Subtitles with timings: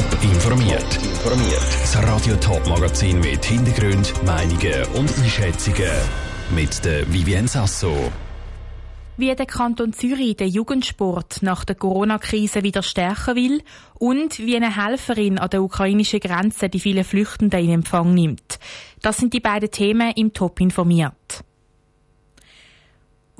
[0.00, 0.96] Top informiert.
[0.96, 1.60] Informiert.
[1.82, 5.90] Das Radio Top Magazin mit Hintergrund, Meinungen und Einschätzungen
[6.54, 8.10] mit der Vivien Sasso.
[9.18, 13.62] Wie der Kanton Zürich den Jugendsport nach der Corona-Krise wieder stärken will
[13.98, 18.58] und wie eine Helferin an der ukrainischen Grenze die vielen Flüchtenden in Empfang nimmt.
[19.02, 21.44] Das sind die beiden Themen im Top informiert.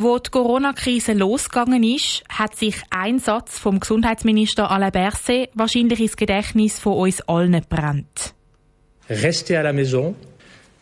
[0.03, 6.17] Wo die Corona-Krise losgegangen ist, hat sich ein Satz vom Gesundheitsminister Alain Berset wahrscheinlich ins
[6.17, 8.33] Gedächtnis von uns allen gebrannt.
[9.11, 10.15] Restez à la maison,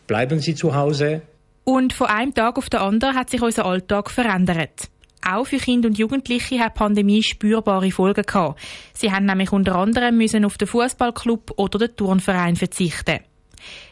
[0.07, 1.21] bleiben Sie zu Hause.
[1.65, 4.87] Und von einem Tag auf den anderen hat sich unser Alltag verändert.
[5.29, 8.57] Auch für Kinder und Jugendliche hat die Pandemie spürbare Folgen gehabt.
[8.93, 13.19] Sie haben nämlich unter anderem müssen auf den Fußballclub oder den Turnverein verzichten.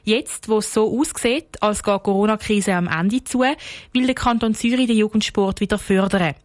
[0.03, 4.53] Jetzt, wo es so aussieht, als geht die Corona-Krise am Ende zu, will der Kanton
[4.53, 6.35] Zürich den Jugendsport wieder fördern.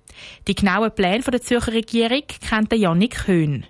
[0.46, 3.66] Die genauen Pläne der Zürcher Regierung kennt Jannik Höhn.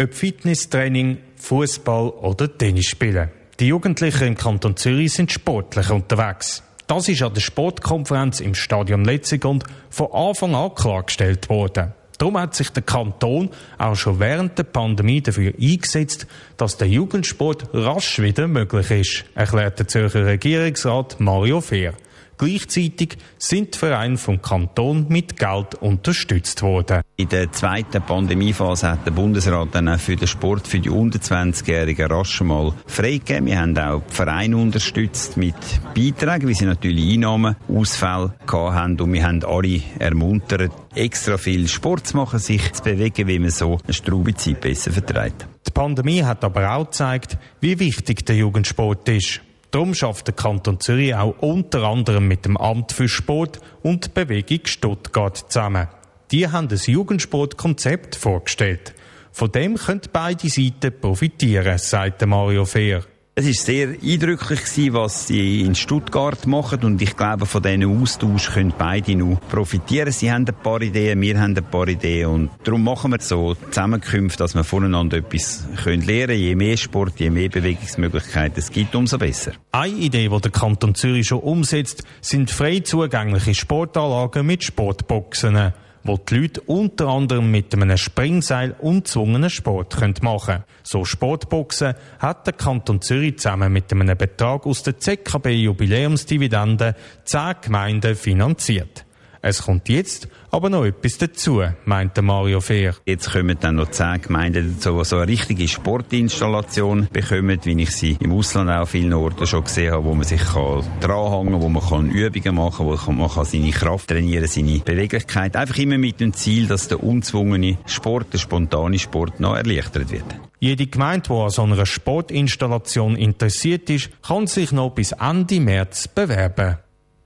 [0.00, 3.30] Ob Fitnesstraining, Fußball oder Tennis spielen.
[3.60, 6.62] Die Jugendlichen im Kanton Zürich sind sportlich unterwegs.
[6.86, 11.94] Das ist an der Sportkonferenz im Stadion Letzigund von Anfang an klargestellt worden.
[12.18, 16.26] Darum hat sich der Kanton auch schon während der Pandemie dafür eingesetzt,
[16.56, 21.94] dass der Jugendsport rasch wieder möglich ist, erklärt der Zürcher Regierungsrat Mario Fehr.
[22.36, 27.02] Gleichzeitig sind die Vereine vom Kanton mit Geld unterstützt worden.
[27.16, 31.20] In der zweiten Pandemiephase hat der Bundesrat dann auch für den Sport für die unter
[31.20, 33.46] 20-Jährigen rasch mal freigegeben.
[33.46, 35.54] Wir haben auch die Vereine unterstützt mit
[35.94, 42.06] Beiträgen, weil sie natürlich Einnahmen, Ausfälle haben und wir haben alle ermuntert, extra viel Sport
[42.06, 45.46] zu machen, sich zu bewegen, wie man so eine straube Zeit besser vertreibt.
[45.66, 49.40] Die Pandemie hat aber auch gezeigt, wie wichtig der Jugendsport ist.
[49.70, 54.60] Darum schafft der Kanton Zürich auch unter anderem mit dem Amt für Sport und Bewegung
[54.64, 55.88] Stuttgart zusammen.
[56.30, 58.94] Die haben das Jugendsportkonzept vorgestellt.
[59.32, 63.04] Von dem können beide Seiten profitieren, sagt Mario Fehr.
[63.36, 64.60] Es ist sehr eindrücklich
[64.92, 70.12] was sie in Stuttgart machen und ich glaube, von diesen Austausch können beide noch profitieren.
[70.12, 73.56] Sie haben ein paar Ideen, wir haben ein paar Ideen und darum machen wir so
[73.56, 76.38] Zusammenkünfte, dass wir voneinander etwas lernen können.
[76.38, 79.50] Je mehr Sport, je mehr Bewegungsmöglichkeiten es gibt, umso besser.
[79.72, 85.72] Eine Idee, die der Kanton Zürich schon umsetzt, sind frei zugängliche Sportanlagen mit Sportboxen
[86.04, 90.64] wo die Leute unter anderem mit einem Springseil ungezwungenen Sport machen können.
[90.82, 96.94] So Sportboxen hat der Kanton Zürich zusammen mit einem Betrag aus der ZKB Jubiläumsdividende
[97.24, 99.03] zehn Gemeinden finanziert.
[99.46, 102.94] Es kommt jetzt aber noch etwas dazu, meinte Mario Fehr.
[103.04, 107.90] Jetzt kommen dann noch zehn Gemeinden dazu, die so eine richtige Sportinstallation bekommen, wie ich
[107.90, 111.68] sie im Ausland auch vielen Orten schon gesehen habe, wo man sich dranhängen kann, wo
[111.68, 115.56] man kann Übungen machen kann, wo man kann seine Kraft trainieren seine Beweglichkeit.
[115.56, 120.24] Einfach immer mit dem Ziel, dass der unzwungene Sport, der spontane Sport noch erleichtert wird.
[120.58, 126.08] Jede Gemeinde, die an so einer Sportinstallation interessiert ist, kann sich noch bis Ende März
[126.08, 126.78] bewerben.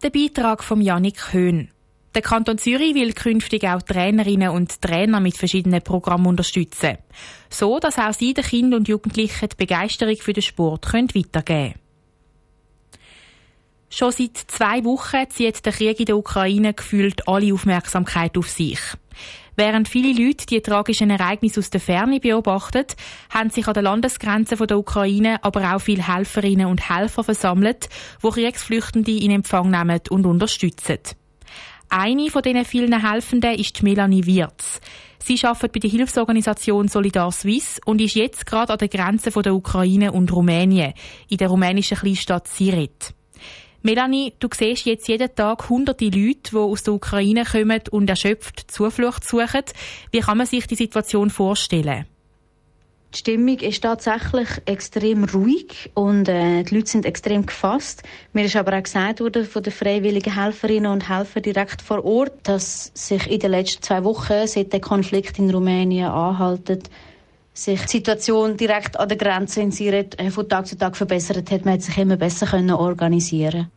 [0.02, 1.68] Der Beitrag von Janik Höhn.
[2.18, 6.98] Der Kanton Zürich will künftig auch Trainerinnen und Trainer mit verschiedenen Programmen unterstützen.
[7.48, 11.44] So, dass auch sie den Kindern und Jugendlichen die Begeisterung für den Sport können weitergeben
[11.44, 11.74] können.
[13.88, 18.80] Schon seit zwei Wochen zieht der Krieg in der Ukraine gefühlt alle Aufmerksamkeit auf sich.
[19.54, 22.86] Während viele Leute die tragischen Ereignisse aus der Ferne beobachten,
[23.30, 27.88] haben sich an der Landesgrenze der Ukraine aber auch viele Helferinnen und Helfer versammelt,
[28.24, 30.98] die Kriegsflüchtende in Empfang nehmen und unterstützen.
[31.90, 34.80] Eine von diesen vielen Helfenden ist Melanie Wirz.
[35.18, 39.42] Sie arbeitet bei der Hilfsorganisation Solidar Suisse und ist jetzt gerade an der Grenze von
[39.42, 40.92] der Ukraine und Rumänien,
[41.28, 43.14] in der rumänischen Kleinstadt Siret.
[43.82, 48.70] Melanie, du siehst jetzt jeden Tag hunderte Leute, die aus der Ukraine kommen und erschöpft
[48.70, 49.64] Zuflucht suchen.
[50.10, 52.06] Wie kann man sich die Situation vorstellen?
[53.14, 58.02] Die Stimmung ist tatsächlich extrem ruhig und äh, die Leute sind extrem gefasst.
[58.34, 62.34] Mir ist aber auch gesagt worden von den freiwilligen Helferinnen und Helfern direkt vor Ort,
[62.42, 66.90] dass sich in den letzten zwei Wochen, seit der Konflikt in Rumänien anhaltet,
[67.54, 71.50] sich die Situation direkt an der Grenze in Siret äh, von Tag zu Tag verbessert
[71.50, 71.64] hat.
[71.64, 73.70] Man hat sich immer besser können organisieren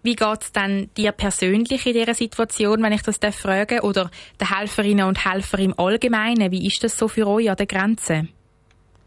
[0.00, 4.10] wie geht es denn dir persönlich in dieser Situation, wenn ich das frage, oder
[4.40, 6.50] den Helferinnen und Helfern im Allgemeinen?
[6.50, 8.28] Wie ist das so für euch an der Grenze?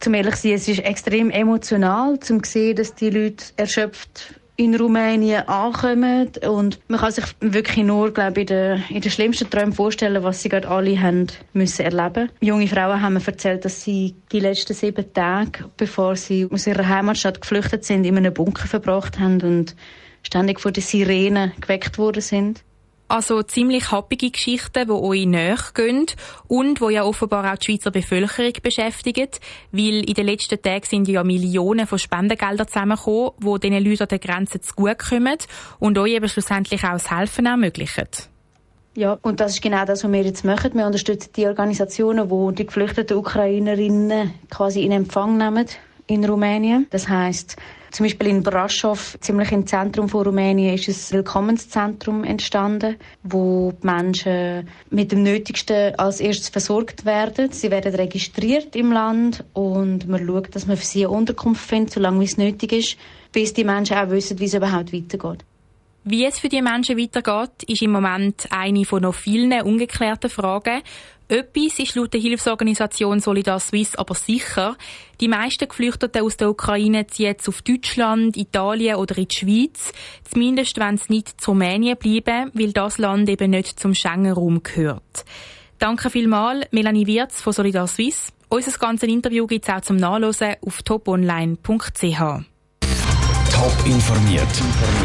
[0.01, 5.47] Zum ehrlich sein, es ist extrem emotional, zum sehen, dass die Leute erschöpft in Rumänien
[5.47, 9.73] ankommen und man kann sich wirklich nur, glaube ich, in den, in den schlimmsten Träumen
[9.73, 12.29] vorstellen, was sie gerade alle haben müssen erleben.
[12.41, 16.87] Junge Frauen haben mir erzählt, dass sie die letzten sieben Tage, bevor sie aus ihrer
[16.87, 19.75] Heimatstadt geflüchtet sind, in einem Bunker verbracht haben und
[20.21, 22.63] ständig von den Sirenen geweckt worden sind.
[23.11, 26.05] Also ziemlich happige Geschichten, die euch näher gehen
[26.47, 29.27] und wo ja offenbar auch die Schweizer Bevölkerung beschäftigen,
[29.73, 34.07] weil in den letzten Tagen sind ja Millionen von Spendengeldern zusammengekommen, die diesen Leuten an
[34.07, 35.37] der Grenze zugutekommen
[35.79, 38.07] und euch eben schlussendlich auch das Helfen ermöglichen.
[38.95, 40.73] Ja, und das ist genau das, was wir jetzt machen.
[40.73, 45.65] Wir unterstützen die Organisationen, die die geflüchteten Ukrainerinnen quasi in Empfang nehmen
[46.07, 46.87] in Rumänien.
[46.91, 47.57] Das heißt,
[47.91, 53.85] zum Beispiel in Brasov, ziemlich im Zentrum von Rumänien, ist ein Willkommenszentrum entstanden, wo die
[53.85, 57.51] Menschen mit dem Nötigsten als erstes versorgt werden.
[57.51, 61.93] Sie werden registriert im Land und man schaut, dass man für sie eine Unterkunft findet,
[61.93, 62.97] solange es nötig ist,
[63.31, 65.43] bis die Menschen auch wissen, wie es überhaupt weitergeht.
[66.03, 70.81] Wie es für die Menschen weitergeht, ist im Moment eine von noch vielen ungeklärten Fragen.
[71.31, 74.75] Etwas ist laut der Hilfsorganisation Solidar Suisse aber sicher.
[75.21, 79.93] Die meisten Geflüchteten aus der Ukraine ziehen jetzt auf Deutschland, Italien oder in die Schweiz.
[80.29, 85.23] Zumindest wenn sie nicht zu Rumänien bleiben, weil das Land eben nicht zum Schengen-Raum gehört.
[85.79, 88.33] Danke vielmals, Melanie Wirz von Solidar Suisse.
[88.49, 92.19] Unser ganzes Interview gibt es auch zum Nachlesen auf toponline.ch.
[93.53, 94.61] Top informiert,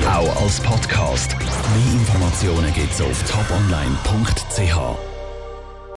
[0.08, 1.37] auch als Podcast.
[1.38, 5.15] Mehr Informationen gibt es auf toponline.ch.